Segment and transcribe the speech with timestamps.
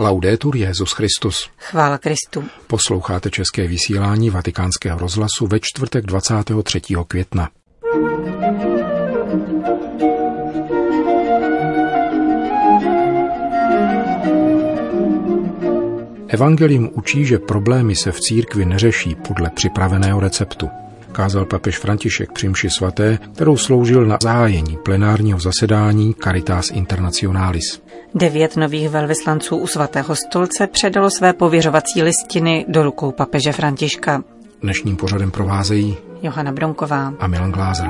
[0.00, 1.50] Laudetur Jezus Christus.
[1.58, 2.44] Chvála Kristu.
[2.66, 6.80] Posloucháte české vysílání Vatikánského rozhlasu ve čtvrtek 23.
[7.08, 7.48] května.
[16.28, 20.68] Evangelium učí, že problémy se v církvi neřeší podle připraveného receptu.
[21.12, 27.82] Kázal papež František při svaté, kterou sloužil na zájení plenárního zasedání Caritas Internationalis.
[28.14, 34.22] Devět nových velvyslanců u svatého stolce předalo své pověřovací listiny do rukou papeže Františka.
[34.62, 37.88] Dnešním pořadem provázejí Johana Bronková a Milan Glázer.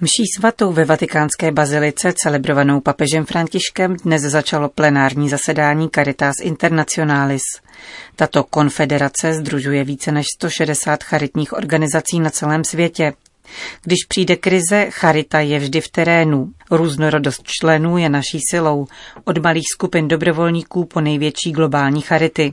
[0.00, 7.42] Mší svatou ve vatikánské bazilice, celebrovanou papežem Františkem, dnes začalo plenární zasedání Caritas Internationalis.
[8.16, 13.12] Tato konfederace združuje více než 160 charitních organizací na celém světě.
[13.82, 16.50] Když přijde krize, charita je vždy v terénu.
[16.70, 18.86] Různorodost členů je naší silou.
[19.24, 22.52] Od malých skupin dobrovolníků po největší globální charity.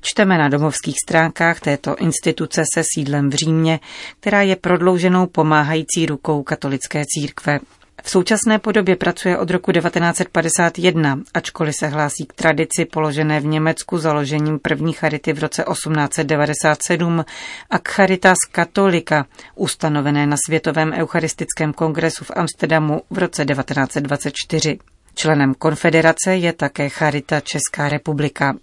[0.00, 3.80] Čteme na domovských stránkách této instituce se sídlem v Římě,
[4.20, 7.60] která je prodlouženou pomáhající rukou katolické církve.
[8.02, 13.98] V současné podobě pracuje od roku 1951, ačkoliv se hlásí k tradici položené v Německu
[13.98, 17.24] založením první charity v roce 1897
[17.70, 24.78] a k Charitas Katolika, ustanovené na Světovém eucharistickém kongresu v Amsterdamu v roce 1924.
[25.14, 28.56] Členem konfederace je také Charita Česká republika.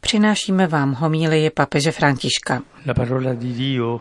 [0.00, 2.62] Přinášíme vám homílii papeže Františka.
[2.86, 4.00] La parola di Dio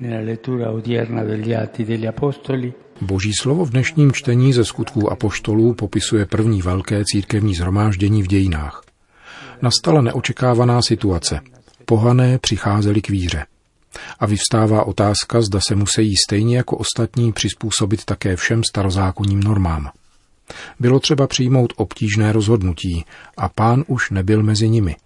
[0.00, 5.74] nella lettura odierna degli Atti degli Apostoli Boží slovo v dnešním čtení ze skutků apoštolů
[5.74, 8.82] popisuje první velké církevní zhromáždění v dějinách.
[9.62, 11.40] Nastala neočekávaná situace.
[11.84, 13.46] Pohané přicházeli k víře.
[14.20, 19.90] A vyvstává otázka, zda se musí stejně jako ostatní přizpůsobit také všem starozákonním normám.
[20.80, 23.04] Bylo třeba přijmout obtížné rozhodnutí
[23.36, 24.96] a pán už nebyl mezi nimi.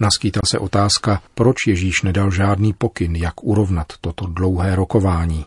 [0.00, 5.44] Naskýtal se otázka, proč Ježíš nedal žádný pokyn, jak urovnat toto dlouhé rokování.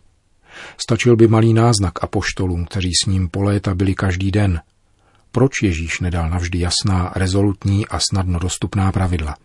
[0.78, 4.62] Stačil by malý náznak apoštolům, kteří s ním po léta byli každý den.
[5.32, 9.38] Proč Ježíš nedal navždy jasná, rezolutní a snadno dostupná pravidla?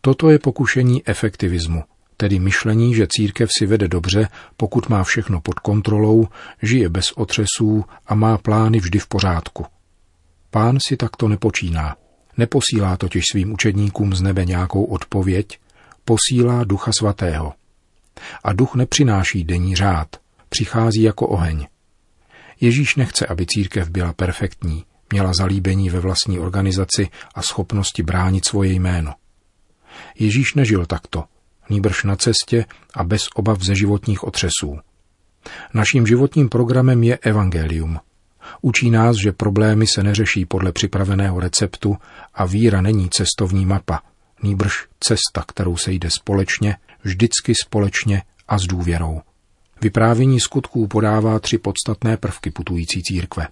[0.00, 1.84] Toto je pokušení efektivismu,
[2.16, 6.28] tedy myšlení, že církev si vede dobře, pokud má všechno pod kontrolou,
[6.62, 9.66] žije bez otřesů a má plány vždy v pořádku.
[10.50, 11.96] Pán si takto nepočíná.
[12.36, 15.58] Neposílá totiž svým učedníkům z nebe nějakou odpověď,
[16.04, 17.52] posílá Ducha Svatého–
[18.44, 20.16] a duch nepřináší denní řád,
[20.48, 21.66] přichází jako oheň.
[22.60, 28.72] Ježíš nechce, aby církev byla perfektní, měla zalíbení ve vlastní organizaci a schopnosti bránit svoje
[28.72, 29.14] jméno.
[30.18, 31.24] Ježíš nežil takto,
[31.70, 32.64] nýbrž na cestě
[32.94, 34.78] a bez obav ze životních otřesů.
[35.74, 38.00] Naším životním programem je evangelium.
[38.62, 41.96] Učí nás, že problémy se neřeší podle připraveného receptu
[42.34, 44.02] a víra není cestovní mapa,
[44.42, 49.20] nýbrž cesta, kterou se jde společně vždycky společně a s důvěrou.
[49.80, 53.48] Vyprávění skutků podává tři podstatné prvky putující církve.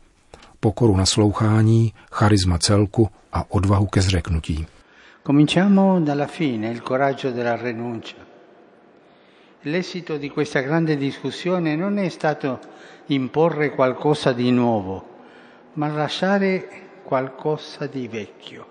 [0.60, 4.66] Pokoru naslouchání, charisma celku a odvahu ke zřeknutí.
[5.26, 8.16] Cominciamo dalla fine, il coraggio della renuncia.
[9.64, 12.58] L'esito di questa grande discussione non è stato
[13.06, 15.04] imporre qualcosa di nuovo,
[15.74, 16.68] ma lasciare
[17.04, 18.66] qualcosa di vecchio.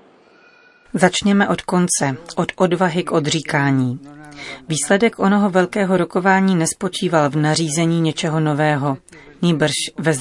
[0.94, 4.00] Začněme od konce, od odvahy k odříkání.
[4.69, 8.97] Výsledek onoho velkého rokování nespočíval v nařízení něčeho nového,
[9.42, 10.14] nýbrž ve